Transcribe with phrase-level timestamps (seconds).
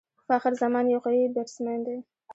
[0.27, 1.97] فخر زمان یو قوي بيټسمېن دئ.